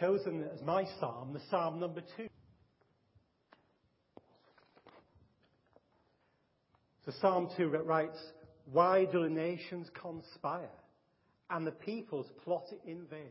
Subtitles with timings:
[0.00, 2.28] chosen as my psalm, the psalm number two.
[7.04, 8.18] So Psalm 2 writes,
[8.72, 10.68] Why do the nations conspire
[11.50, 13.30] and the peoples plot in vain?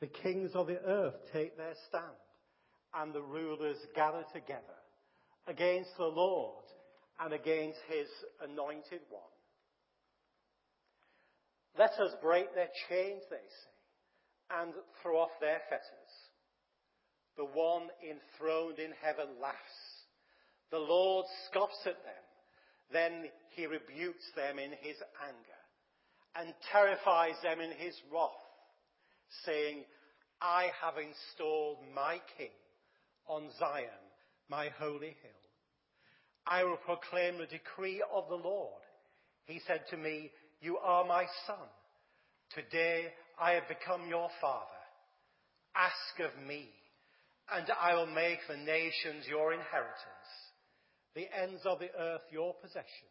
[0.00, 2.04] The kings of the earth take their stand
[2.94, 4.60] and the rulers gather together
[5.46, 6.64] against the Lord
[7.20, 8.08] and against his
[8.42, 9.22] anointed one.
[11.78, 13.71] Let us break their chains, they say,
[14.60, 16.12] and throw off their fetters.
[17.36, 19.56] The one enthroned in heaven laughs.
[20.70, 22.24] The Lord scoffs at them.
[22.92, 25.62] Then he rebukes them in his anger
[26.34, 28.30] and terrifies them in his wrath,
[29.44, 29.84] saying,
[30.40, 32.50] I have installed my king
[33.28, 33.86] on Zion,
[34.48, 35.42] my holy hill.
[36.46, 38.82] I will proclaim the decree of the Lord.
[39.44, 40.30] He said to me,
[40.60, 41.68] You are my son.
[42.54, 43.06] Today
[43.40, 44.66] I have become your father.
[45.74, 46.68] Ask of me,
[47.50, 50.28] and I will make the nations your inheritance,
[51.14, 53.08] the ends of the earth your possession.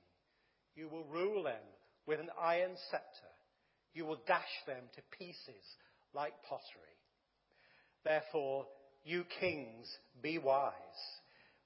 [0.75, 1.65] You will rule them
[2.05, 3.33] with an iron scepter.
[3.95, 5.65] You will dash them to pieces
[6.13, 6.97] like pottery.
[8.05, 8.67] Therefore,
[9.03, 9.87] you kings,
[10.21, 10.73] be wise.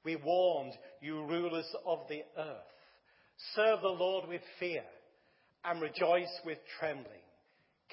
[0.05, 2.73] We warned you rulers of the earth.
[3.53, 4.83] Serve the Lord with fear
[5.65, 7.24] and rejoice with trembling.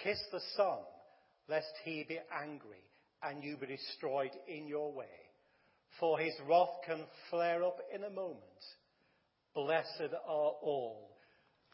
[0.03, 0.79] Kiss the Son,
[1.49, 2.85] lest he be angry
[3.23, 5.07] and you be destroyed in your way.
[6.01, 8.41] For his wrath can flare up in a moment.
[9.55, 11.11] Blessed are all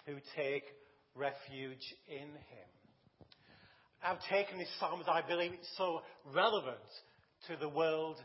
[0.06, 0.64] who take
[1.14, 2.69] refuge in him.
[4.02, 6.02] I've taken this psalm as I believe it's so
[6.34, 6.77] relevant
[7.48, 8.16] to the world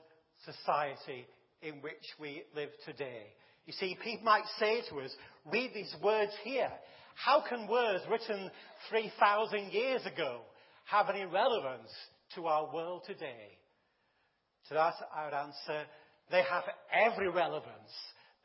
[0.45, 1.25] society
[1.61, 3.33] in which we live today.
[3.65, 5.11] You see, people might say to us,
[5.51, 6.71] read these words here.
[7.15, 8.49] How can words written
[8.89, 10.41] 3,000 years ago
[10.85, 11.89] have any relevance
[12.35, 13.57] to our world today?
[14.69, 15.83] To that, I would answer,
[16.31, 17.91] they have every relevance.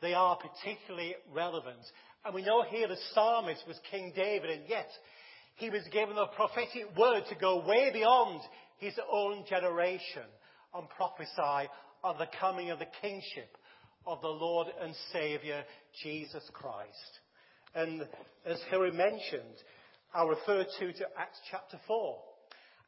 [0.00, 1.81] They are particularly relevant.
[2.25, 4.88] And we know here the psalmist was King David, and yet
[5.56, 8.41] he was given a prophetic word to go way beyond
[8.78, 10.22] his own generation
[10.75, 11.69] and prophesy
[12.04, 13.56] of the coming of the kingship
[14.06, 15.62] of the Lord and Saviour
[16.03, 17.20] Jesus Christ.
[17.75, 18.06] And
[18.47, 19.62] as Hilary mentioned,
[20.15, 22.19] I'll refer to, to Acts chapter 4.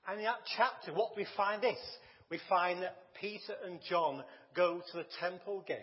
[0.08, 1.78] And in that chapter, what do we find this.
[2.30, 4.22] We find that Peter and John
[4.54, 5.78] go to the temple gate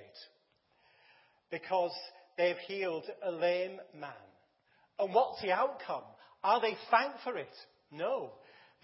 [1.51, 1.91] because
[2.37, 4.09] they've healed a lame man.
[4.99, 6.03] And what's the outcome?
[6.43, 7.53] Are they thanked for it?
[7.91, 8.31] No.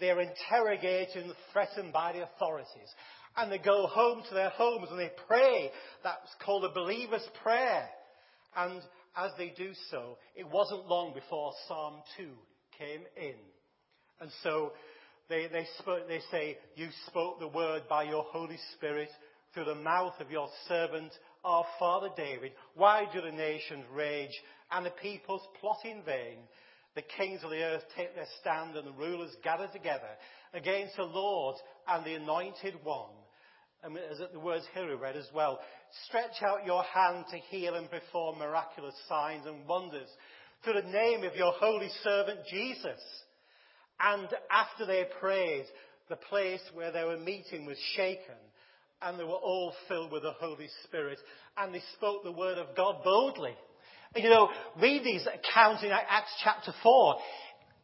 [0.00, 2.92] They're interrogated and threatened by the authorities.
[3.36, 5.70] And they go home to their homes and they pray.
[6.02, 7.88] That's called a believer's prayer.
[8.56, 8.80] And
[9.16, 12.28] as they do so, it wasn't long before Psalm 2
[12.78, 13.36] came in.
[14.20, 14.72] And so
[15.28, 19.08] they, they, spoke, they say, You spoke the word by your Holy Spirit
[19.52, 21.12] through the mouth of your servant,
[21.44, 22.52] our father David.
[22.74, 24.34] Why do the nations rage
[24.70, 26.38] and the peoples plot in vain?
[26.94, 30.10] The kings of the earth take their stand and the rulers gather together
[30.52, 31.56] against the Lord
[31.88, 33.10] and the anointed one.
[33.84, 35.60] And as the words Hilary read as well,
[36.08, 40.08] stretch out your hand to heal and perform miraculous signs and wonders
[40.64, 43.00] through the name of your holy servant Jesus.
[44.00, 45.66] And after they prayed,
[46.08, 48.40] the place where they were meeting was shaken
[49.02, 51.18] and they were all filled with the Holy Spirit
[51.58, 53.54] and they spoke the word of God boldly.
[54.16, 54.48] You know,
[54.80, 57.16] read these accounts in Acts chapter 4.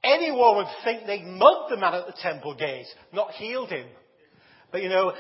[0.03, 3.87] Anyone would think they mugged the man at the temple gate, not healed him.
[4.72, 5.12] But you know,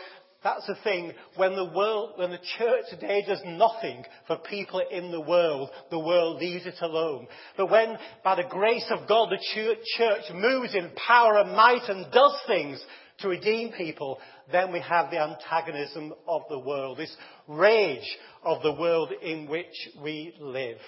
[0.42, 1.12] that's the thing.
[1.36, 5.98] When the world, when the church today does nothing for people in the world, the
[5.98, 7.26] world leaves it alone.
[7.58, 12.10] But when, by the grace of God, the church moves in power and might and
[12.10, 12.82] does things
[13.18, 14.18] to redeem people,
[14.50, 17.14] then we have the antagonism of the world, this
[17.46, 20.78] rage of the world in which we live.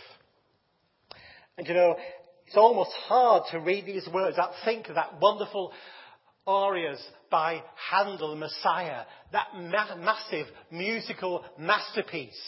[1.59, 1.97] And you know,
[2.47, 5.73] it's almost hard to read these words, that think of that wonderful
[6.47, 9.03] arias by Handel, Messiah,
[9.33, 12.41] that ma- massive musical masterpiece,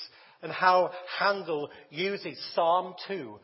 [0.43, 3.39] and how Handel uses Psalm 2.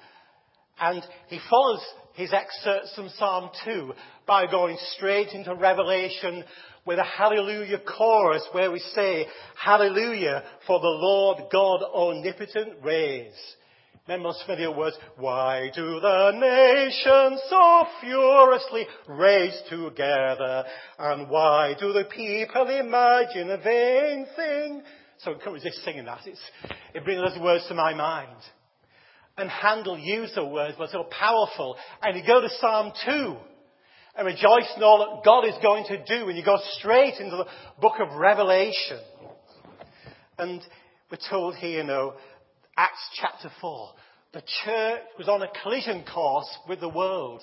[0.80, 3.92] And he follows his excerpts from Psalm 2
[4.26, 6.44] by going straight into Revelation
[6.86, 9.26] with a hallelujah chorus where we say,
[9.62, 13.34] Hallelujah, for the Lord God omnipotent reigns.
[14.10, 20.64] Then most familiar words, why do the nations so furiously race together?
[20.98, 24.82] And why do the people imagine a vain thing?
[25.18, 26.26] So I can't resist singing that.
[26.26, 26.40] It's,
[26.92, 28.36] it brings those words to my mind.
[29.38, 31.76] And Handel used the words, were so powerful.
[32.02, 33.36] And you go to Psalm 2,
[34.16, 36.28] and rejoice in all that God is going to do.
[36.28, 37.46] And you go straight into the
[37.80, 38.98] book of Revelation.
[40.36, 40.60] And
[41.12, 42.14] we're told here, you know,
[42.80, 43.90] Acts chapter 4,
[44.32, 47.42] the church was on a collision course with the world.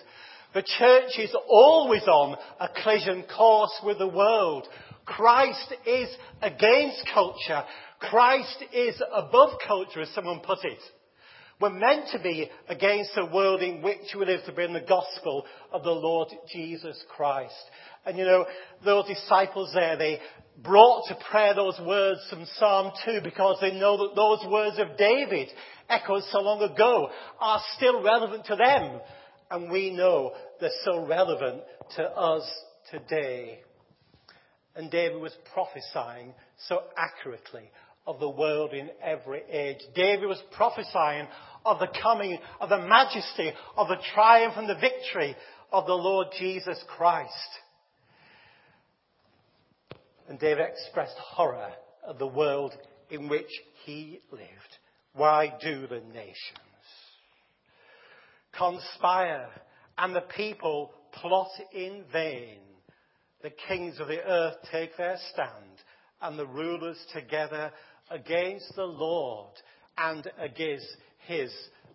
[0.56, 4.68] The church is always on a collision course with the world.
[5.06, 6.10] Christ is
[6.42, 7.62] against culture.
[8.00, 10.80] Christ is above culture, as someone put it.
[11.62, 15.45] We're meant to be against the world in which we live to bring the gospel
[15.72, 17.54] of the Lord Jesus Christ.
[18.07, 18.48] And you know,
[18.83, 20.19] those disciples there, they
[20.63, 24.98] brought to prayer those words from Psalm 2 because they know that those words of
[24.98, 25.50] David,
[25.89, 27.09] echoed so long ago,
[27.39, 29.00] are still relevant to them.
[29.50, 31.62] And we know they're so relevant
[31.95, 32.44] to us
[32.92, 33.59] today.
[34.75, 36.33] And David was prophesying
[36.68, 37.71] so accurately
[38.06, 39.80] of the world in every age.
[39.95, 41.27] David was prophesying
[41.65, 45.36] of the coming, of the majesty, of the triumph and the victory
[45.71, 47.31] of the Lord Jesus Christ.
[50.27, 51.71] And David expressed horror
[52.06, 52.74] of the world
[53.09, 53.50] in which
[53.85, 54.77] he lived.
[55.13, 56.33] Why do the nations
[58.56, 59.50] conspire
[59.97, 62.59] and the people plot in vain?
[63.41, 65.81] The kings of the earth take their stand
[66.21, 67.71] and the rulers together
[68.09, 69.53] against the Lord
[69.97, 70.88] and against
[71.27, 71.53] his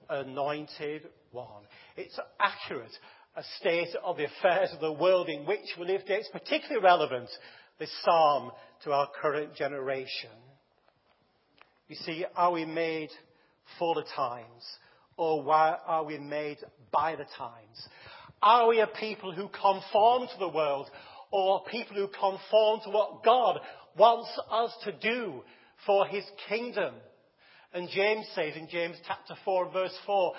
[0.08, 1.64] anointed one.
[1.96, 2.92] It's accurate,
[3.36, 6.18] a state of the affairs of the world in which we live today.
[6.20, 7.28] It's particularly relevant,
[7.82, 8.52] this psalm,
[8.84, 10.30] to our current generation.
[11.88, 13.10] You see, are we made
[13.76, 14.62] for the times?
[15.16, 16.58] Or why are we made
[16.92, 17.88] by the times?
[18.40, 20.88] Are we a people who conform to the world?
[21.32, 23.58] Or people who conform to what God
[23.98, 25.42] wants us to do
[25.84, 26.94] for his kingdom.
[27.74, 30.34] And James says in James chapter 4 verse 4,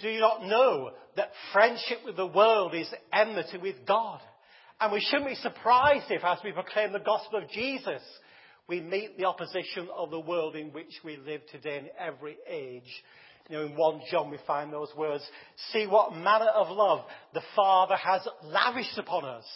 [0.00, 4.20] do you not know that friendship with the world is enmity with God?
[4.84, 8.02] And we shouldn't be surprised if, as we proclaim the gospel of Jesus,
[8.68, 13.02] we meet the opposition of the world in which we live today in every age.
[13.48, 15.24] You know, in 1 John we find those words,
[15.72, 17.00] see what manner of love
[17.32, 19.46] the Father has lavished upon us,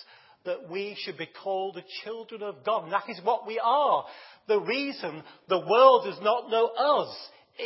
[0.47, 2.85] that we should be called the children of God.
[2.85, 4.07] And that is what we are.
[4.47, 7.15] The reason the world does not know us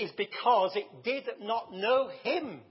[0.02, 2.62] is because it did not know Him.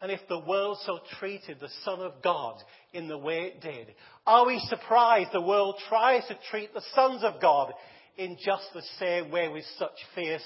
[0.00, 2.56] And if the world so treated the Son of God
[2.92, 3.94] in the way it did,
[4.26, 7.72] are we surprised the world tries to treat the sons of God
[8.18, 10.44] in just the same way with such fierce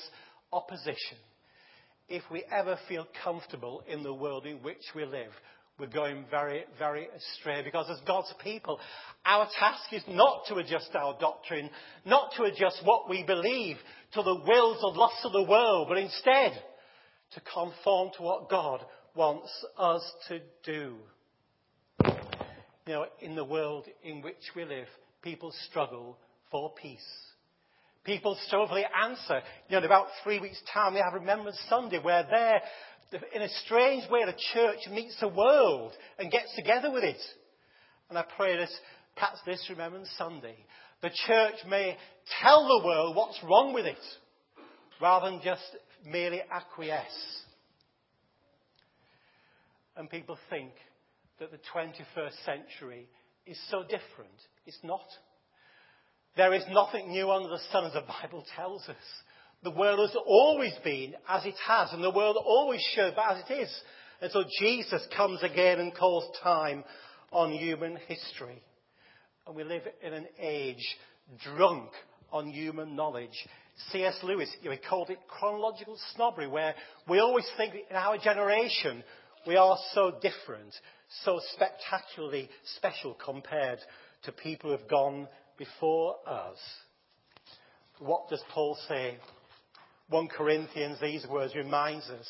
[0.52, 1.18] opposition?
[2.08, 5.32] If we ever feel comfortable in the world in which we live,
[5.80, 8.78] we're going very, very astray because as God's people,
[9.24, 11.70] our task is not to adjust our doctrine,
[12.04, 13.76] not to adjust what we believe
[14.12, 16.52] to the wills and lusts of the world, but instead
[17.32, 18.84] to conform to what God
[19.14, 20.96] wants us to do.
[22.86, 24.86] You know, in the world in which we live,
[25.22, 26.18] people struggle
[26.50, 26.98] for peace.
[28.04, 29.42] People struggle for the answer.
[29.68, 32.62] You know, in about three weeks' time, we have Remembrance Sunday where there
[33.34, 37.20] in a strange way, the church meets the world and gets together with it.
[38.08, 38.68] And I pray that
[39.14, 40.56] perhaps this Remembrance Sunday,
[41.02, 41.96] the church may
[42.40, 43.96] tell the world what's wrong with it,
[45.00, 45.62] rather than just
[46.06, 47.39] merely acquiesce.
[49.96, 50.72] And people think
[51.38, 53.08] that the 21st century
[53.46, 54.30] is so different.
[54.66, 55.00] It's not.
[56.36, 58.96] There is nothing new under the sun, as the Bible tells us.
[59.62, 63.42] The world has always been as it has, and the world always should be as
[63.48, 63.82] it is.
[64.22, 66.84] And so Jesus comes again and calls time
[67.32, 68.62] on human history.
[69.46, 70.96] And we live in an age
[71.44, 71.90] drunk
[72.32, 73.48] on human knowledge.
[73.92, 74.18] C.S.
[74.22, 76.74] Lewis, he called it chronological snobbery, where
[77.08, 79.02] we always think in our generation
[79.46, 80.74] we are so different,
[81.24, 83.78] so spectacularly special compared
[84.24, 86.58] to people who have gone before us.
[87.98, 89.18] What does Paul say
[90.10, 92.26] 1 Corinthians, these words reminds us.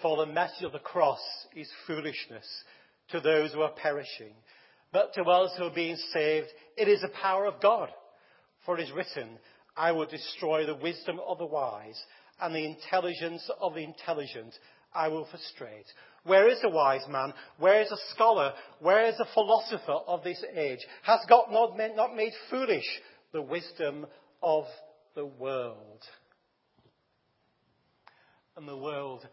[0.00, 1.20] For the message of the cross
[1.54, 2.46] is foolishness
[3.10, 4.32] to those who are perishing,
[4.92, 6.46] but to us who are being saved,
[6.76, 7.90] it is the power of God.
[8.64, 9.38] For it is written,
[9.80, 11.98] I will destroy the wisdom of the wise,
[12.38, 14.52] and the intelligence of the intelligent
[14.94, 15.86] I will frustrate.
[16.24, 17.32] Where is the wise man?
[17.58, 18.52] Where is the scholar?
[18.80, 20.80] Where is the philosopher of this age?
[21.04, 22.84] Has God not made, not made foolish
[23.32, 24.06] the wisdom
[24.42, 24.64] of
[25.14, 26.02] the world?
[28.58, 29.26] And the world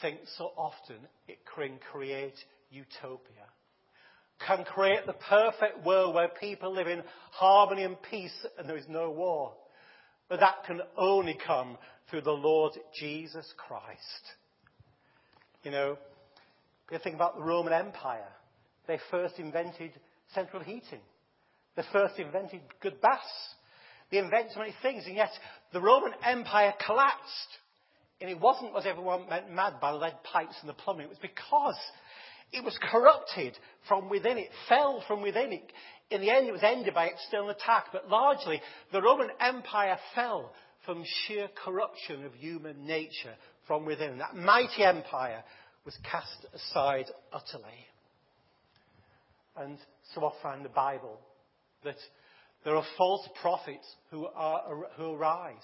[0.00, 0.96] thinks so often
[1.28, 2.38] it can create
[2.70, 3.44] utopia,
[4.46, 7.02] can create the perfect world where people live in
[7.32, 9.52] harmony and peace and there is no war.
[10.30, 11.76] But that can only come
[12.08, 14.36] through the Lord Jesus Christ.
[15.64, 15.98] You know,
[16.90, 18.28] you think about the Roman Empire.
[18.86, 19.90] They first invented
[20.32, 21.00] central heating.
[21.76, 23.24] They first invented good baths.
[24.10, 25.30] They invented so many things, and yet
[25.72, 27.58] the Roman Empire collapsed.
[28.20, 31.06] And it wasn't because everyone went mad by lead pipes and the plumbing.
[31.06, 31.78] It was because
[32.52, 33.56] it was corrupted
[33.88, 34.38] from within.
[34.38, 35.52] It fell from within.
[35.52, 35.72] It,
[36.10, 37.86] in the end, it was ended by external attack.
[37.92, 38.60] But largely,
[38.92, 40.52] the Roman Empire fell
[40.84, 43.34] from sheer corruption of human nature
[43.66, 44.18] from within.
[44.18, 45.42] That mighty empire
[45.84, 47.86] was cast aside utterly.
[49.56, 49.78] And
[50.14, 51.20] so often in the Bible
[51.84, 51.96] that
[52.64, 54.62] there are false prophets who, are,
[54.96, 55.54] who arise.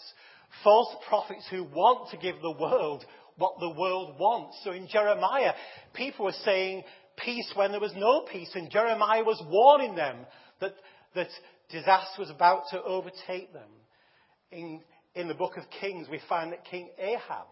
[0.63, 3.05] False prophets who want to give the world
[3.37, 4.59] what the world wants.
[4.65, 5.53] So in Jeremiah,
[5.95, 6.85] people were saying
[7.17, 10.19] peace when there was no peace, and Jeremiah was warning them
[10.61, 10.75] that,
[11.15, 11.29] that
[11.71, 13.69] disaster was about to overtake them.
[14.53, 14.81] In,
[15.15, 17.47] in the book of Kings, we find that King Ahab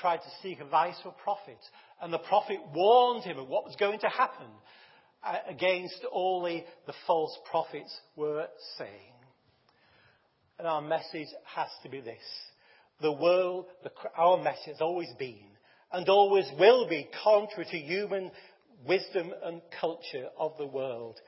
[0.00, 1.58] tried to seek advice from a prophet,
[2.00, 4.46] and the prophet warned him of what was going to happen
[5.24, 8.46] uh, against all the, the false prophets were
[8.78, 8.90] saying.
[10.58, 12.22] And our message has to be this.
[13.00, 15.48] The world, the, our message has always been
[15.92, 18.30] and always will be contrary to human
[18.86, 21.20] wisdom and culture of the world.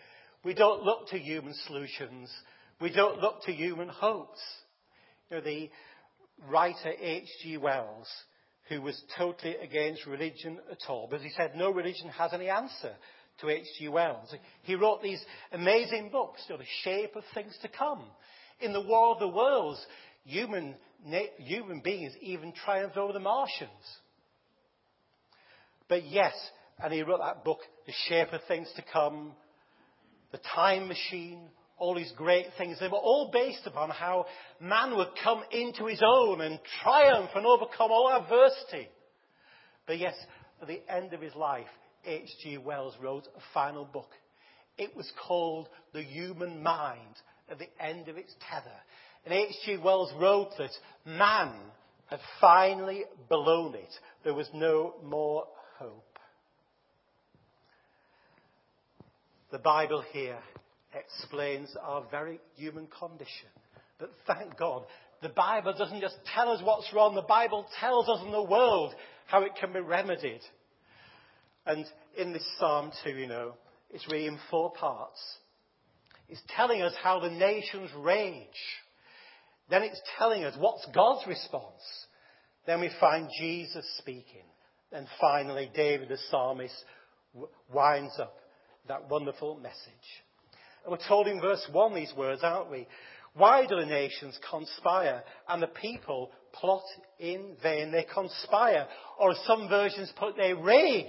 [0.44, 2.30] We don't look to human solutions.
[2.80, 4.40] We don't look to human hopes.
[5.30, 5.70] You know, the
[6.48, 7.56] writer H.G.
[7.58, 8.08] Wells,
[8.68, 12.94] who was totally against religion at all, because he said no religion has any answer
[13.40, 13.88] to H.G.
[13.88, 14.34] Wells.
[14.62, 18.04] He wrote these amazing books, you know, The Shape of Things to Come.
[18.60, 19.84] In the War of the Worlds,
[20.24, 20.74] human,
[21.38, 23.70] human beings even triumphed over the Martians.
[25.88, 26.34] But yes,
[26.82, 29.32] and he wrote that book, The Shape of Things to Come,
[30.32, 32.78] The Time Machine, all these great things.
[32.80, 34.26] They were all based upon how
[34.60, 38.88] man would come into his own and triumph and overcome all adversity.
[39.86, 40.14] But yes,
[40.60, 41.66] at the end of his life,
[42.04, 42.58] H.G.
[42.58, 44.10] Wells wrote a final book.
[44.76, 47.16] It was called The Human Mind
[47.50, 48.76] at the end of its tether.
[49.24, 49.78] And H.G.
[49.78, 50.70] Wells wrote that
[51.04, 51.52] man
[52.06, 53.92] had finally blown it.
[54.24, 55.44] There was no more
[55.78, 56.07] hope.
[59.50, 60.38] The Bible here
[60.94, 63.48] explains our very human condition.
[63.98, 64.84] But thank God,
[65.22, 68.94] the Bible doesn't just tell us what's wrong, the Bible tells us in the world
[69.26, 70.42] how it can be remedied.
[71.66, 71.84] And
[72.16, 73.54] in this psalm, too, you know,
[73.90, 75.20] it's really in four parts.
[76.28, 78.46] It's telling us how the nations rage.
[79.70, 81.82] Then it's telling us what's God's response.
[82.66, 84.44] Then we find Jesus speaking.
[84.92, 86.74] And finally, David, the psalmist,
[87.72, 88.36] winds up
[88.88, 89.76] that wonderful message.
[90.84, 92.86] And we're told in verse 1 these words, aren't we?
[93.34, 96.82] Why do the nations conspire and the people plot
[97.18, 97.92] in vain?
[97.92, 98.86] They conspire,
[99.18, 101.06] or as some versions put, they rage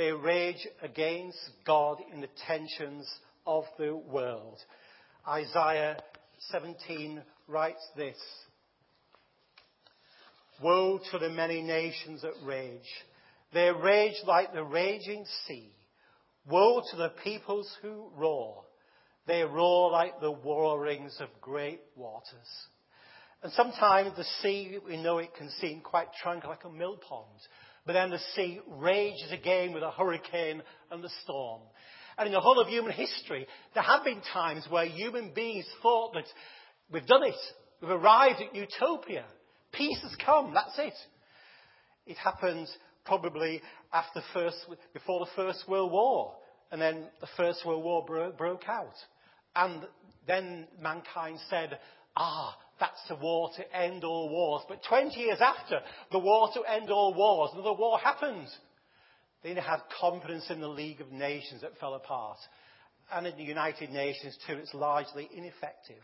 [0.00, 3.06] they rage against God in the tensions
[3.46, 4.58] of the world.
[5.28, 5.98] Isaiah
[6.50, 8.16] 17 writes this
[10.62, 12.80] Woe to the many nations that rage.
[13.52, 15.72] They rage like the raging sea.
[16.46, 18.64] Woe to the peoples who roar.
[19.26, 22.26] They roar like the roarings of great waters.
[23.42, 27.40] And sometimes the sea, we know it can seem quite tranquil, like a mill pond.
[27.86, 31.62] But then the sea rages again with a hurricane and the storm.
[32.18, 36.12] And in the whole of human history, there have been times where human beings thought
[36.14, 36.26] that
[36.92, 37.34] we've done it.
[37.80, 39.24] We've arrived at utopia.
[39.72, 40.52] Peace has come.
[40.52, 40.92] That's it.
[42.06, 42.68] It happened
[43.04, 43.60] probably
[43.92, 44.56] after first,
[44.92, 46.34] before the First World War.
[46.70, 48.94] And then the First World War bro- broke out.
[49.56, 49.86] And
[50.26, 51.78] then mankind said,
[52.16, 54.62] ah, that's the war to end all wars.
[54.68, 55.80] But 20 years after
[56.12, 58.48] the war to end all wars, another war happened.
[59.42, 62.38] They didn't have confidence in the League of Nations that fell apart.
[63.12, 66.02] And in the United Nations too, it's largely ineffective.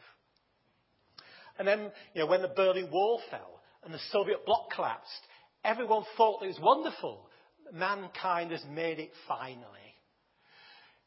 [1.58, 5.20] And then, you know, when the Berlin Wall fell and the Soviet bloc collapsed,
[5.64, 7.28] everyone thought it was wonderful.
[7.72, 9.64] Mankind has made it finally.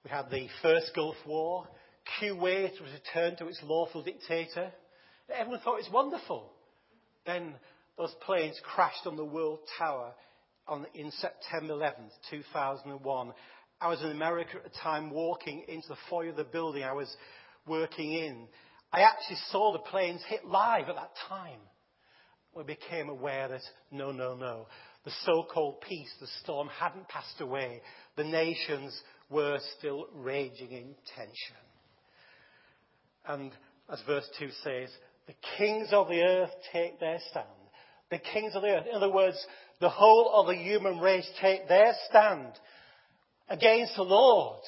[0.04, 1.68] We had the first Gulf War.
[2.20, 4.72] Kuwait was returned to its lawful dictator.
[5.34, 6.52] Everyone thought it was wonderful.
[7.26, 7.56] Then
[7.98, 10.14] those planes crashed on the World Tower
[10.68, 13.34] on, in September 11th, 2001.
[13.82, 16.94] I was in America at the time walking into the foyer of the building I
[16.94, 17.14] was
[17.68, 18.48] working in.
[18.92, 21.60] I actually saw the planes hit live at that time.
[22.56, 24.68] We became aware that no, no, no.
[25.06, 27.82] The so-called peace, the storm hadn't passed away.
[28.18, 31.56] The nations were still raging in tension.
[33.26, 33.52] And
[33.92, 34.90] as verse 2 says,
[35.28, 37.46] the kings of the earth take their stand.
[38.10, 38.88] The kings of the earth.
[38.90, 39.38] In other words,
[39.80, 42.54] the whole of the human race take their stand
[43.48, 44.62] against the Lord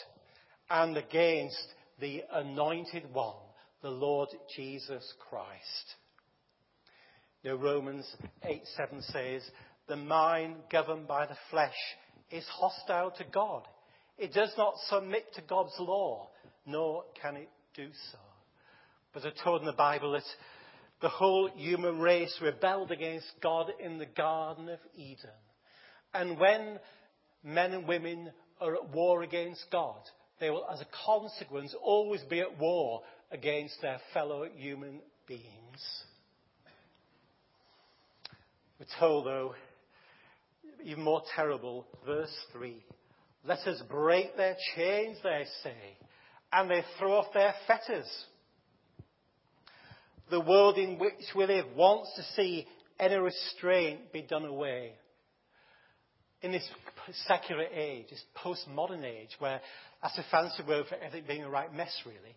[0.70, 1.66] and against
[2.00, 3.36] the anointed one,
[3.82, 5.96] the Lord Jesus Christ.
[7.44, 8.06] Now, Romans
[8.44, 9.42] 8 7 says,
[9.88, 11.78] The mind governed by the flesh
[12.30, 13.64] is hostile to God.
[14.18, 16.30] It does not submit to God's law,
[16.66, 18.20] nor can it do so.
[19.14, 20.24] But I told in the Bible that
[21.02, 25.32] the whole human race rebelled against God in the Garden of Eden.
[26.14, 26.80] And when
[27.44, 30.00] men and women are at war against God,
[30.40, 36.04] they will, as a consequence, always be at war against their fellow human beings.
[38.82, 39.54] We're told, though,
[40.84, 42.84] even more terrible, verse 3
[43.46, 45.76] Let us break their chains, they say,
[46.52, 48.08] and they throw off their fetters.
[50.32, 52.66] The world in which we live wants to see
[53.00, 54.94] any restraint be done away.
[56.42, 56.68] In this
[57.28, 59.62] secular age, this postmodern age, where
[60.02, 62.36] that's a fancy word for everything being a right mess, really.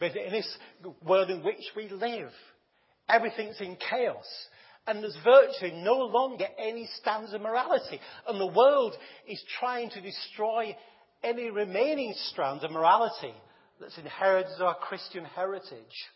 [0.00, 0.56] But in this
[1.04, 2.30] world in which we live,
[3.10, 4.24] everything's in chaos.
[4.86, 8.00] And there's virtually no longer any standards of morality.
[8.26, 8.94] And the world
[9.28, 10.76] is trying to destroy
[11.22, 13.34] any remaining strands of morality
[13.80, 16.10] that's inherited our Christian heritage.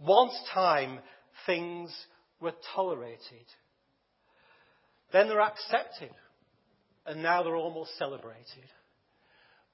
[0.00, 0.98] Once time,
[1.46, 1.94] things
[2.40, 3.46] were tolerated.
[5.12, 6.10] Then they're accepted.
[7.06, 8.66] And now they're almost celebrated.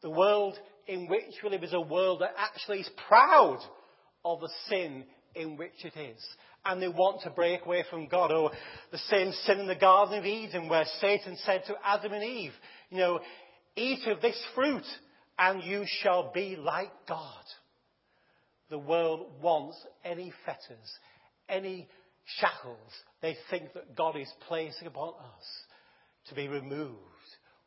[0.03, 3.59] The world in which we live is a world that actually is proud
[4.25, 6.23] of the sin in which it is.
[6.65, 8.33] And they want to break away from God.
[8.33, 8.53] Or
[8.91, 12.53] the same sin in the Garden of Eden where Satan said to Adam and Eve,
[12.91, 13.21] you know,
[13.77, 14.85] eat of this fruit
[15.39, 17.45] and you shall be like God
[18.73, 20.99] the world wants any fetters,
[21.47, 21.87] any
[22.41, 22.79] shackles
[23.21, 25.45] they think that God is placing upon us
[26.29, 26.97] to be removed.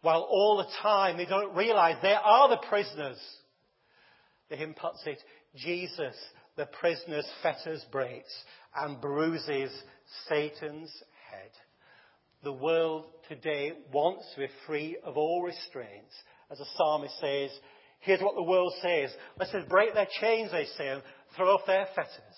[0.01, 3.19] While all the time they don't realize they are the prisoners.
[4.49, 5.19] The hymn puts it,
[5.55, 6.15] Jesus,
[6.57, 8.33] the prisoner's fetters breaks
[8.75, 9.71] and bruises
[10.29, 10.91] Satan's
[11.29, 11.51] head.
[12.43, 16.13] The world today wants to be free of all restraints.
[16.51, 17.51] As the psalmist says,
[18.05, 19.09] Here's what the world says.
[19.39, 21.01] Let's just break their chains, they say, and
[21.35, 22.37] throw off their fetters.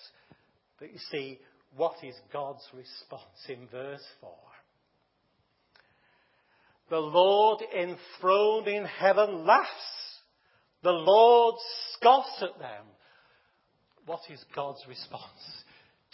[0.78, 1.38] But you see,
[1.76, 4.30] what is God's response in verse 4?
[6.88, 9.68] The Lord enthroned in heaven laughs.
[10.82, 11.56] The Lord
[11.92, 12.86] scoffs at them.
[14.08, 15.22] What is God's response?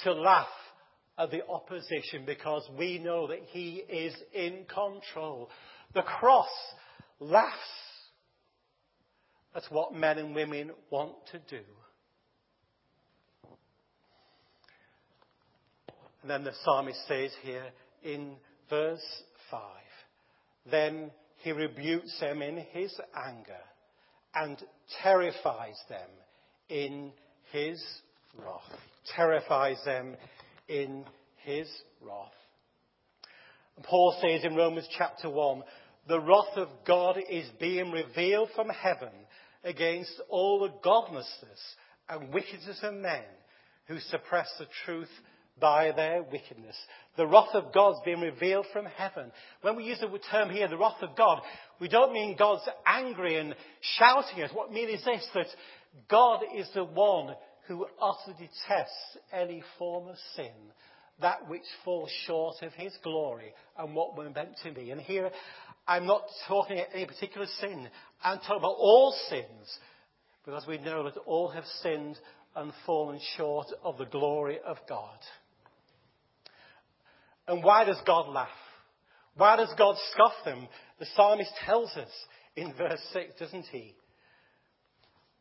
[0.03, 0.49] To laugh
[1.17, 5.49] at the opposition because we know that He is in control.
[5.95, 6.49] The cross
[7.21, 7.55] laughs
[9.55, 11.63] at what men and women want to do.
[16.23, 17.67] And then the psalmist says here
[18.03, 18.35] in
[18.69, 19.61] verse 5
[20.69, 23.61] Then he rebukes them in his anger
[24.35, 24.61] and
[25.01, 26.09] terrifies them
[26.69, 27.13] in
[27.55, 27.83] his
[28.37, 28.81] wrath.
[29.15, 30.17] Terrifies them
[30.69, 31.05] in
[31.45, 31.69] his
[32.03, 32.33] wrath.
[33.85, 35.63] Paul says in Romans chapter 1
[36.09, 39.13] the wrath of God is being revealed from heaven
[39.63, 41.61] against all the godlessness
[42.09, 43.23] and wickedness of men
[43.87, 45.09] who suppress the truth
[45.61, 46.77] by their wickedness.
[47.17, 49.31] The wrath of God's being revealed from heaven.
[49.63, 51.41] When we use the term here, the wrath of God,
[51.81, 53.55] we don't mean God's angry and
[53.99, 54.57] shouting at us.
[54.57, 55.47] What we mean is this, that
[56.09, 57.35] God is the one
[57.67, 60.53] who utterly detests any form of sin,
[61.21, 64.91] that which falls short of his glory and what we're meant to be.
[64.91, 65.31] And here,
[65.87, 67.89] I'm not talking about any particular sin.
[68.23, 69.79] I'm talking about all sins.
[70.45, 72.19] Because we know that all have sinned
[72.55, 75.19] and fallen short of the glory of God.
[77.49, 78.49] And why does God laugh?
[79.37, 80.69] Why does God scoff them?
[80.99, 82.11] The psalmist tells us
[82.57, 83.95] in verse 6, doesn't he?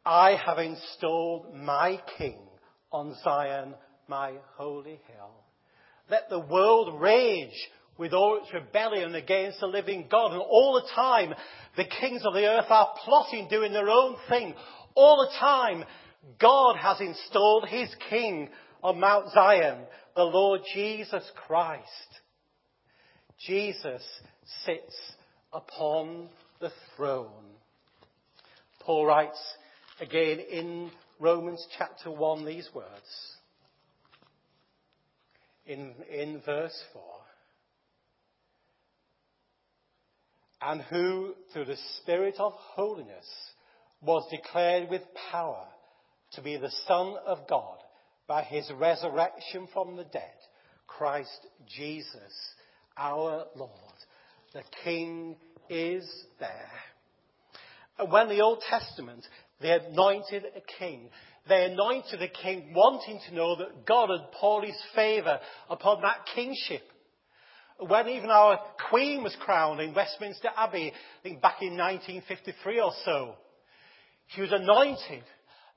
[0.05, 2.39] I have installed my king
[2.91, 3.73] on Zion,
[4.07, 5.31] my holy hill.
[6.09, 10.33] Let the world rage with all its rebellion against the living God.
[10.33, 11.33] And all the time,
[11.77, 14.53] the kings of the earth are plotting, doing their own thing.
[14.95, 15.85] All the time,
[16.39, 18.49] God has installed his king
[18.83, 19.79] on Mount Zion,
[20.15, 21.87] the Lord Jesus Christ.
[23.45, 24.03] Jesus
[24.65, 24.95] sits
[25.51, 27.29] upon the throne.
[28.81, 29.39] Paul writes
[29.99, 32.87] again in Romans chapter 1 these words.
[35.65, 37.01] In, in verse 4.
[40.65, 43.25] and who, through the Spirit of holiness,
[44.01, 45.01] was declared with
[45.31, 45.65] power
[46.33, 47.77] to be the Son of God
[48.27, 50.33] by his resurrection from the dead,
[50.87, 52.33] Christ Jesus
[52.97, 53.71] our Lord.
[54.53, 55.35] The King
[55.69, 56.71] is there.
[58.09, 59.25] When the Old Testament,
[59.61, 61.09] they anointed a king,
[61.47, 65.39] they anointed a king wanting to know that God had poured his favour
[65.69, 66.83] upon that kingship.
[67.79, 72.91] When even our Queen was crowned in Westminster Abbey, I think back in 1953 or
[73.03, 73.35] so,
[74.27, 75.23] she was anointed.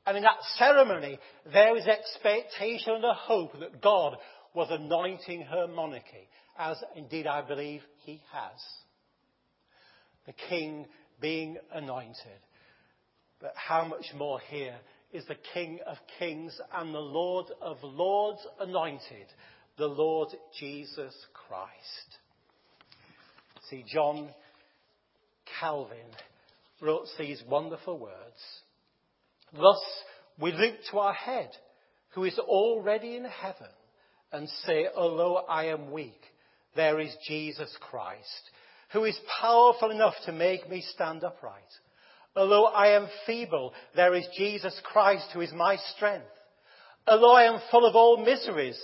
[0.07, 1.19] And in that ceremony,
[1.53, 4.17] there was expectation and a hope that God
[4.55, 8.61] was anointing her monarchy, as indeed I believe he has.
[10.27, 10.87] The king
[11.21, 12.41] being anointed.
[13.41, 14.77] But how much more here
[15.13, 19.27] is the King of Kings and the Lord of Lords anointed,
[19.79, 22.19] the Lord Jesus Christ.
[23.71, 24.31] See, John
[25.61, 25.99] Calvin
[26.81, 28.15] wrote these wonderful words.
[29.53, 29.81] Thus,
[30.39, 31.51] we look to our head,
[32.11, 33.69] who is already in heaven,
[34.33, 36.21] and say, although I am weak,
[36.75, 38.51] there is Jesus Christ,
[38.93, 41.63] who is powerful enough to make me stand upright.
[42.35, 46.27] Although I am feeble, there is Jesus Christ who is my strength.
[47.07, 48.79] Although I am full of all miseries,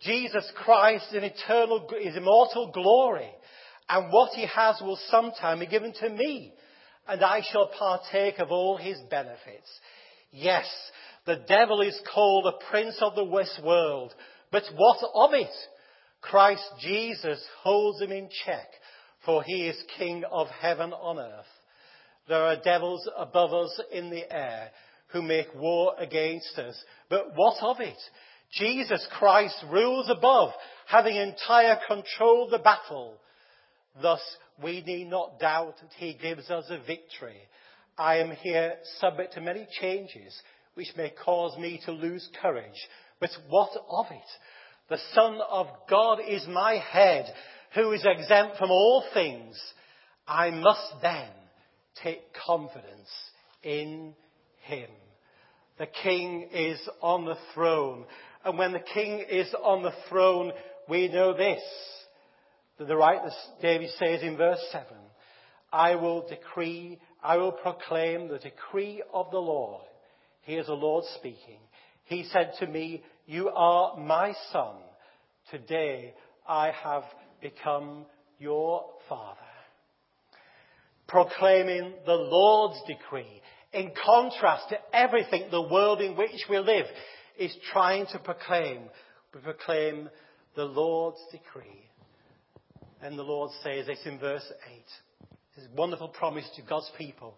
[0.00, 3.30] Jesus Christ is, eternal, is immortal glory,
[3.88, 6.52] and what he has will sometime be given to me,
[7.08, 9.68] and I shall partake of all his benefits.
[10.30, 10.66] Yes,
[11.24, 14.14] the devil is called the prince of the west world,
[14.52, 15.54] but what of it?
[16.20, 18.68] Christ Jesus holds him in check,
[19.28, 21.44] for he is king of heaven on earth.
[22.28, 24.70] There are devils above us in the air
[25.08, 26.82] who make war against us.
[27.10, 27.98] But what of it?
[28.54, 30.52] Jesus Christ rules above,
[30.86, 33.18] having entire control of the battle.
[34.00, 34.22] Thus,
[34.62, 37.36] we need not doubt that he gives us a victory.
[37.98, 40.40] I am here subject to many changes
[40.72, 42.88] which may cause me to lose courage.
[43.20, 44.28] But what of it?
[44.88, 47.26] The Son of God is my head,
[47.74, 49.60] who is exempt from all things.
[50.26, 51.28] I must then
[52.02, 53.08] take confidence
[53.62, 54.14] in
[54.62, 54.90] him.
[55.78, 58.04] The king is on the throne.
[58.44, 60.52] And when the king is on the throne,
[60.88, 61.62] we know this.
[62.78, 64.84] That the writer David says in verse 7,
[65.72, 69.82] I will decree, I will proclaim the decree of the Lord.
[70.42, 71.58] Here's the Lord speaking.
[72.04, 74.76] He said to me, You are my son.
[75.50, 76.14] Today
[76.46, 77.02] I have
[77.40, 78.06] become
[78.38, 79.38] your father
[81.08, 83.40] proclaiming the Lord's decree,
[83.72, 86.86] in contrast to everything the world in which we live
[87.38, 88.82] is trying to proclaim.
[89.34, 90.08] We proclaim
[90.54, 91.86] the Lord's decree.
[93.02, 94.84] And the Lord says this in verse 8.
[95.56, 97.36] This wonderful promise to God's people.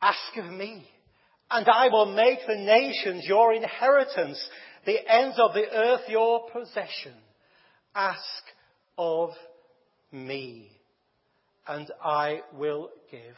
[0.00, 0.86] Ask of me,
[1.50, 4.42] and I will make the nations your inheritance,
[4.86, 7.14] the ends of the earth your possession.
[7.94, 8.18] Ask
[8.98, 9.30] of
[10.10, 10.70] me
[11.66, 13.36] and I will give.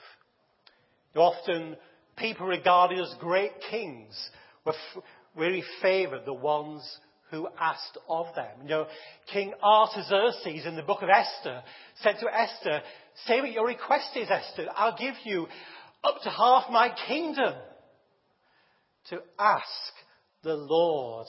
[1.14, 1.77] Often
[2.17, 4.31] people regarded as great kings
[4.64, 4.75] were
[5.37, 6.99] really favoured the ones
[7.31, 8.62] who asked of them.
[8.62, 8.87] You know,
[9.33, 11.62] King Artaxerxes in the book of Esther
[12.03, 12.81] said to Esther,
[13.27, 14.67] say what your request is, Esther.
[14.75, 15.47] I'll give you
[16.03, 17.55] up to half my kingdom
[19.11, 19.64] to ask
[20.43, 21.27] the Lord.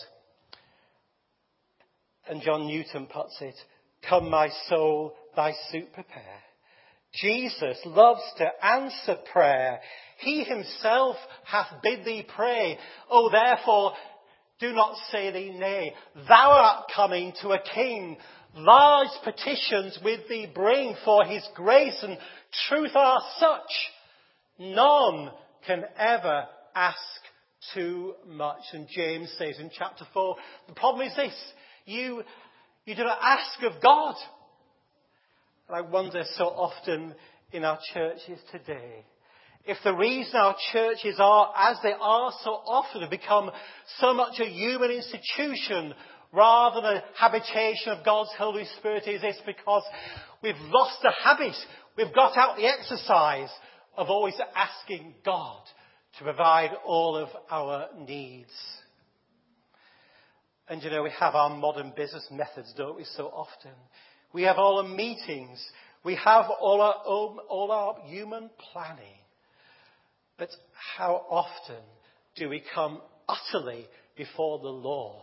[2.27, 3.55] And John Newton puts it,
[4.09, 6.39] come my soul, thy suit prepare.
[7.21, 9.79] Jesus loves to answer prayer.
[10.19, 11.15] He himself
[11.45, 12.77] hath bid thee pray.
[13.09, 13.93] Oh, therefore,
[14.59, 15.93] do not say thee nay.
[16.27, 18.17] Thou art coming to a king.
[18.55, 22.17] Large petitions with thee bring, for his grace and
[22.69, 23.71] truth are such.
[24.57, 25.31] None
[25.67, 26.97] can ever ask
[27.73, 28.61] too much.
[28.73, 30.35] And James says in chapter 4,
[30.67, 31.35] the problem is this.
[31.85, 32.23] You,
[32.85, 34.15] you do not ask of God.
[35.67, 37.15] And I wonder so often
[37.51, 39.05] in our churches today
[39.65, 43.49] if the reason our churches are as they are so often have become
[43.99, 45.93] so much a human institution
[46.31, 49.83] rather than a habitation of God's Holy Spirit is this because
[50.43, 51.55] we've lost the habit,
[51.97, 53.49] we've got out the exercise
[53.97, 55.61] of always asking God
[56.17, 58.51] to provide all of our needs.
[60.67, 63.71] And you know, we have our modern business methods, don't we, so often.
[64.33, 65.63] We have all our meetings.
[66.03, 66.95] We have all our,
[67.49, 69.19] all our human planning.
[70.37, 70.49] But
[70.97, 71.81] how often
[72.35, 73.85] do we come utterly
[74.17, 75.21] before the Lord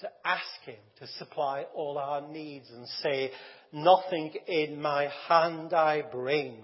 [0.00, 3.30] to ask Him to supply all our needs and say,
[3.72, 6.56] Nothing in my hand I bring,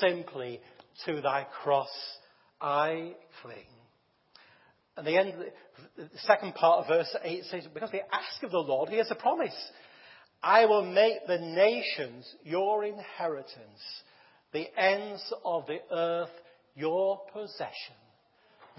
[0.00, 0.60] simply
[1.06, 1.88] to thy cross
[2.60, 3.73] I cling.
[4.96, 5.34] And the end,
[5.96, 9.10] the second part of verse 8 says, because they ask of the Lord, he has
[9.10, 9.54] a promise.
[10.42, 13.80] I will make the nations your inheritance,
[14.52, 16.30] the ends of the earth
[16.76, 17.94] your possession.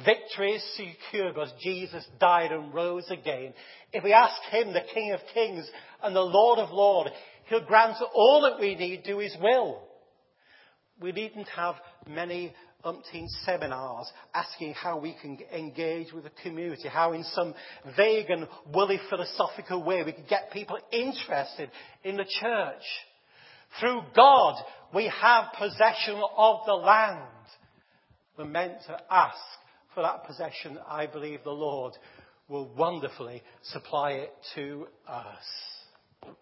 [0.04, 3.54] Victory is secure because Jesus died and rose again.
[3.94, 5.70] If we ask Him, the King of Kings
[6.04, 7.12] and the Lord of Lords,
[7.48, 9.82] He'll grant all that we need to His will.
[11.00, 11.76] We needn't have
[12.08, 12.54] many
[12.86, 17.54] umpteen seminars asking how we can engage with the community, how in some
[17.98, 21.70] vague and woolly philosophical way we can get people interested
[22.04, 22.84] in the church.
[23.80, 24.56] Through God,
[24.94, 27.22] we have possession of the land.
[28.38, 29.38] We're meant to ask
[29.94, 30.78] for that possession.
[30.88, 31.94] I believe the Lord
[32.48, 36.36] will wonderfully supply it to us.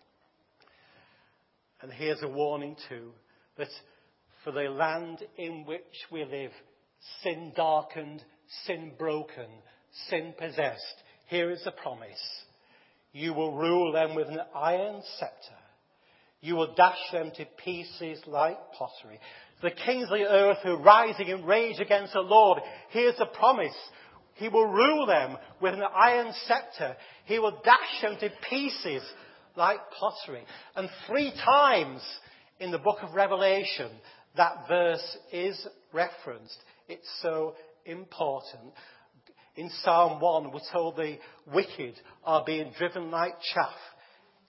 [1.81, 3.11] And here's a warning too,
[3.57, 3.67] that
[4.43, 6.51] for the land in which we live,
[7.21, 8.23] sin darkened,
[8.65, 9.47] sin broken,
[10.09, 11.03] sin possessed.
[11.27, 12.21] Here is the promise.
[13.11, 15.59] You will rule them with an iron scepter.
[16.41, 19.19] You will dash them to pieces like pottery.
[19.61, 23.27] The kings of the earth who are rising in rage against the Lord, here's the
[23.27, 23.75] promise.
[24.35, 26.97] He will rule them with an iron scepter.
[27.25, 29.03] He will dash them to pieces
[29.55, 30.43] like pottery.
[30.75, 32.01] And three times
[32.59, 33.91] in the book of Revelation,
[34.35, 36.57] that verse is referenced.
[36.87, 38.73] It's so important.
[39.55, 41.17] In Psalm 1, we're told the
[41.53, 41.93] wicked
[42.23, 43.75] are being driven like chaff.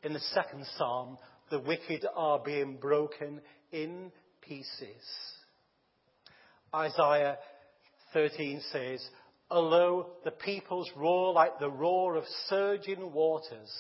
[0.03, 1.19] In the second psalm,
[1.51, 3.41] the wicked are being broken
[3.73, 5.05] in pieces.
[6.75, 7.37] Isaiah
[8.15, 9.07] 13 says,
[9.51, 13.71] Although the peoples roar like the roar of surging waters,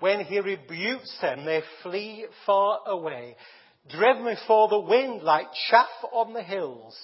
[0.00, 3.36] when he rebukes them, they flee far away
[3.90, 6.96] driven before the wind like chaff on the hills,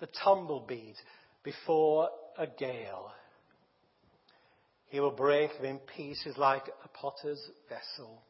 [0.00, 0.96] the tumbleweed
[1.42, 3.12] before a gale.
[4.88, 8.22] He will break them in pieces like a potter's vessel.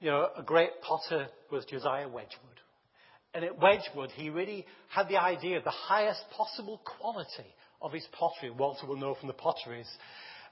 [0.00, 2.60] You know, a great potter was Josiah Wedgwood.
[3.34, 8.06] And at Wedgwood, he really had the idea of the highest possible quality of his
[8.12, 8.50] pottery.
[8.50, 9.88] Walter will know from the potteries.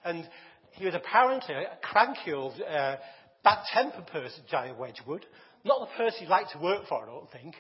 [0.05, 0.29] And
[0.73, 2.97] he was apparently a cranky old, uh,
[3.43, 5.27] bad-tempered person, Josiah Wedgwood.
[5.65, 7.55] Not the person you'd like to work for, I don't think.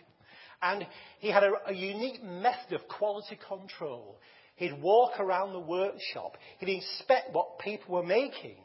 [0.63, 0.87] And
[1.19, 4.19] he had a, a unique method of quality control.
[4.57, 6.37] He'd walk around the workshop.
[6.59, 8.57] He'd inspect what people were making.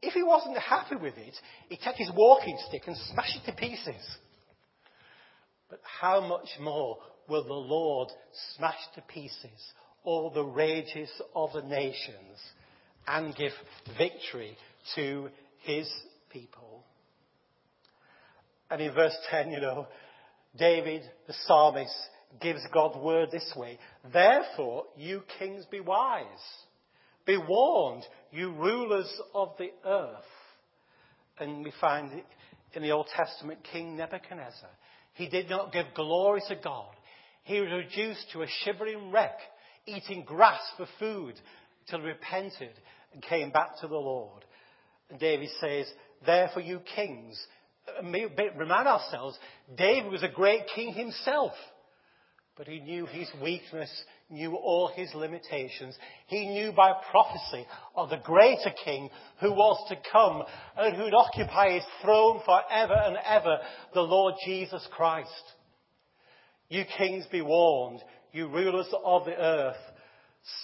[0.00, 1.34] If he wasn't happy with it,
[1.68, 4.16] he'd take his walking stick and smash it to pieces.
[5.68, 8.08] But how much more will the Lord
[8.56, 12.38] smash to pieces all the rages of the nations
[13.06, 13.52] and give
[13.98, 14.56] victory
[14.94, 15.28] to
[15.62, 15.90] his
[16.30, 16.84] people?
[18.74, 19.86] And in verse 10, you know,
[20.58, 21.94] David, the psalmist,
[22.40, 23.78] gives God's word this way.
[24.12, 26.24] Therefore, you kings be wise.
[27.24, 30.24] Be warned, you rulers of the earth.
[31.38, 32.20] And we find
[32.72, 34.70] in the Old Testament King Nebuchadnezzar.
[35.12, 36.96] He did not give glory to God.
[37.44, 39.38] He was reduced to a shivering wreck,
[39.86, 41.36] eating grass for food,
[41.88, 42.72] till he repented
[43.12, 44.44] and came back to the Lord.
[45.10, 45.86] And David says,
[46.26, 47.38] Therefore, you kings,
[48.02, 49.38] remind ourselves,
[49.76, 51.52] David was a great king himself.
[52.56, 53.90] But he knew his weakness,
[54.30, 55.96] knew all his limitations.
[56.28, 57.66] He knew by prophecy
[57.96, 60.44] of the greater king who was to come
[60.76, 63.58] and who'd occupy his throne forever and ever,
[63.92, 65.28] the Lord Jesus Christ.
[66.68, 68.00] You kings be warned,
[68.32, 69.76] you rulers of the earth,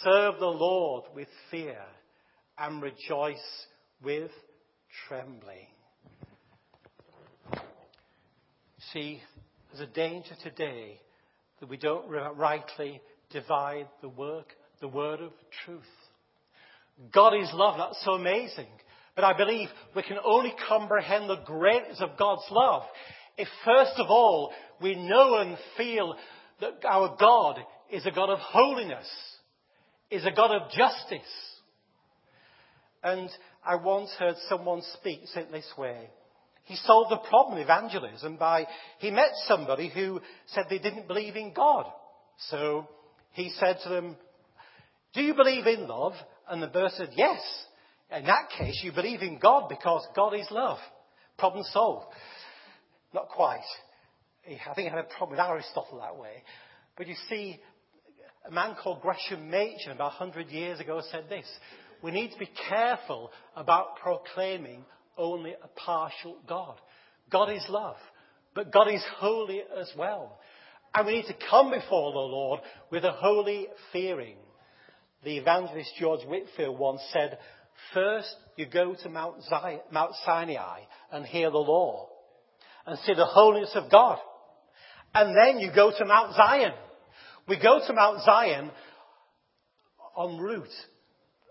[0.03, 1.81] serve the Lord with fear
[2.57, 3.67] and rejoice
[4.03, 4.31] with
[5.09, 5.67] trembling.
[8.93, 9.21] See,
[9.73, 11.01] there's a danger today
[11.61, 13.01] that we don't rightly
[13.31, 14.49] divide the work,
[14.81, 15.33] the word of
[15.65, 15.83] truth.
[17.13, 17.77] God is love.
[17.79, 18.67] That's so amazing.
[19.15, 22.83] But I believe we can only comprehend the greatness of God's love
[23.37, 26.15] if first of all we know and feel
[26.61, 27.59] that our God
[27.91, 29.09] is a God of holiness,
[30.11, 31.21] is a God of justice.
[33.03, 33.31] And
[33.65, 36.11] I once heard someone speak it this way.
[36.71, 38.65] He solved the problem of evangelism by,
[39.01, 41.85] he met somebody who said they didn't believe in God.
[42.49, 42.89] So
[43.33, 44.15] he said to them,
[45.13, 46.13] do you believe in love?
[46.49, 47.41] And the person said, yes.
[48.17, 50.79] In that case, you believe in God because God is love.
[51.39, 52.07] Problem solved.
[53.13, 53.59] Not quite.
[54.47, 56.45] I think I had a problem with Aristotle that way.
[56.97, 57.59] But you see,
[58.47, 61.47] a man called Gresham Machen about 100 years ago said this.
[62.01, 64.85] We need to be careful about proclaiming
[65.17, 66.77] only a partial God.
[67.31, 67.97] God is love,
[68.55, 70.39] but God is holy as well.
[70.95, 74.37] And we need to come before the Lord with a holy fearing.
[75.23, 77.39] The evangelist George Whitefield once said,
[77.95, 80.81] First, you go to Mount, Zion, Mount Sinai
[81.13, 82.09] and hear the law
[82.87, 84.19] and see the holiness of God.
[85.15, 86.73] And then you go to Mount Zion.
[87.49, 88.71] We go to Mount Zion
[90.17, 90.69] en route,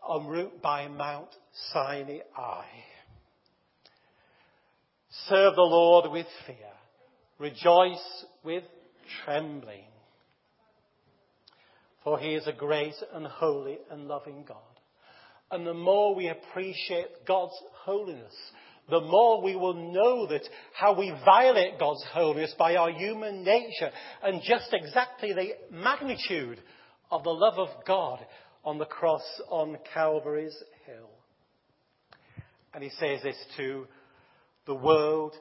[0.09, 1.29] en route by Mount
[1.73, 2.21] Sinai.
[5.27, 6.55] Serve the Lord with fear.
[7.37, 8.63] Rejoice with
[9.23, 9.83] trembling.
[12.03, 14.57] For he is a great and holy and loving God.
[15.51, 18.33] And the more we appreciate God's holiness,
[18.89, 23.91] the more we will know that how we violate God's holiness by our human nature
[24.23, 26.61] and just exactly the magnitude
[27.11, 28.19] of the love of God
[28.63, 31.09] on the cross on Calvary's hill.
[32.73, 33.87] And he says this to
[34.69, 35.33] the world,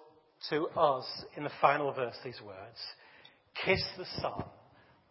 [0.49, 1.05] to us,
[1.37, 2.79] in the final verse, these words
[3.63, 4.43] Kiss the Son,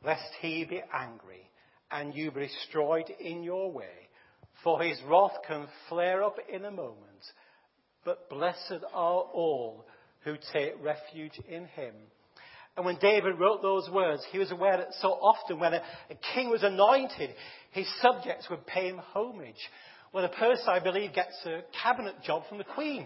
[0.03, 1.47] lest he be angry
[1.91, 4.09] and you be destroyed in your way,
[4.63, 6.97] for his wrath can flare up in a moment.
[8.03, 9.85] But blessed are all
[10.21, 11.93] who take refuge in him.
[12.75, 16.15] And when David wrote those words, he was aware that so often when a, a
[16.33, 17.29] king was anointed,
[17.71, 19.55] his subjects would pay him homage.
[20.11, 23.05] When a person, I believe, gets a cabinet job from the Queen,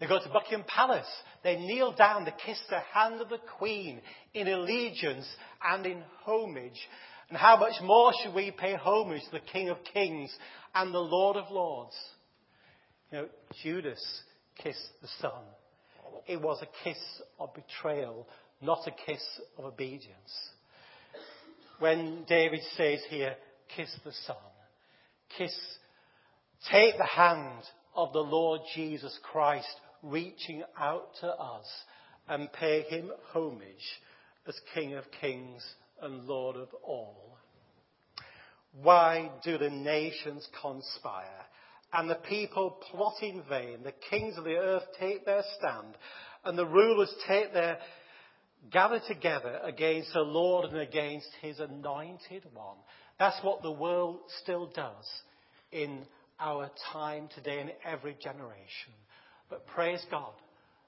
[0.00, 1.06] they go to Buckingham Palace.
[1.44, 4.00] They kneel down They kiss the hand of the Queen
[4.34, 5.26] in allegiance
[5.62, 6.80] and in homage.
[7.28, 10.34] And how much more should we pay homage to the King of Kings
[10.74, 11.94] and the Lord of Lords?
[13.12, 13.28] You know,
[13.62, 14.02] Judas
[14.62, 15.42] kissed the Son.
[16.26, 16.98] It was a kiss
[17.38, 18.26] of betrayal
[18.60, 19.22] not a kiss
[19.58, 20.50] of obedience.
[21.78, 23.36] When David says here,
[23.74, 24.36] kiss the Son,
[25.36, 25.54] kiss,
[26.70, 27.62] take the hand
[27.96, 31.66] of the Lord Jesus Christ reaching out to us
[32.28, 34.00] and pay him homage
[34.46, 35.64] as King of Kings
[36.00, 37.36] and Lord of all.
[38.82, 41.46] Why do the nations conspire
[41.92, 43.82] and the people plot in vain?
[43.82, 45.96] The kings of the earth take their stand
[46.44, 47.78] and the rulers take their
[48.70, 52.76] gather together against the Lord and against his anointed one.
[53.18, 55.06] That's what the world still does
[55.72, 56.06] in
[56.38, 58.94] our time today in every generation.
[59.50, 60.32] But praise God,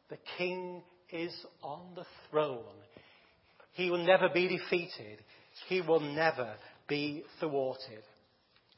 [0.08, 2.62] the King is on the throne.
[3.72, 5.18] He will never be defeated.
[5.68, 6.54] He will never
[6.88, 8.02] be thwarted.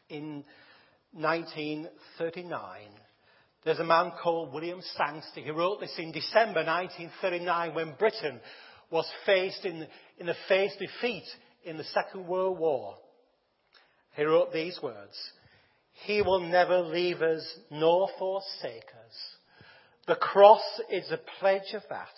[0.08, 0.44] In
[1.12, 2.80] 1939,
[3.64, 5.40] there's a man called William Sangster.
[5.40, 8.40] He wrote this in December 1939 when Britain
[8.90, 9.86] was faced in,
[10.18, 11.24] in the face defeat
[11.64, 12.96] in the Second World War.
[14.16, 15.16] He wrote these words
[16.06, 19.33] He will never leave us nor forsake us.
[20.06, 22.08] The cross is a pledge of that.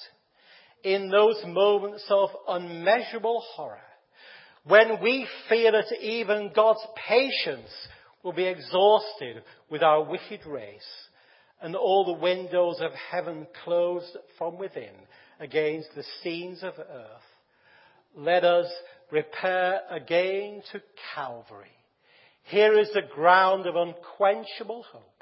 [0.83, 3.81] In those moments of unmeasurable horror,
[4.65, 7.71] when we fear that even God's patience
[8.23, 10.83] will be exhausted with our wicked race,
[11.63, 14.93] and all the windows of heaven closed from within,
[15.41, 17.23] against the scenes of earth.
[18.17, 18.67] Let us
[19.11, 20.83] repair again to
[21.15, 21.71] Calvary.
[22.45, 25.16] Here is the ground of unquenchable hope.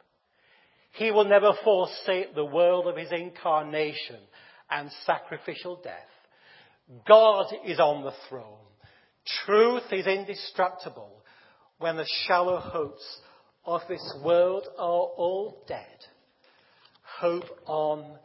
[0.95, 4.21] He will never forsake the world of his incarnation
[4.71, 5.95] and sacrificial death.
[7.07, 8.59] God is on the throne.
[9.45, 11.11] Truth is indestructible
[11.79, 13.05] when the shallow hopes
[13.65, 15.81] of this world are all dead.
[17.03, 18.19] Hope on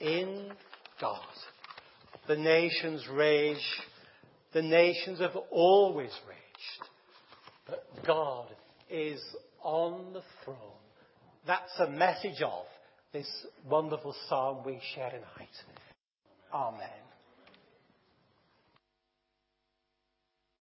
[0.00, 0.52] in
[1.00, 1.20] God.
[2.26, 3.56] The nations rage.
[4.52, 6.90] The nations have always raged.
[7.66, 8.46] But God
[8.88, 9.20] is
[9.62, 10.83] on the throne.
[11.46, 12.64] That's a message of
[13.12, 13.28] this
[13.68, 15.54] wonderful psalm we share tonight.
[16.52, 17.03] Amen.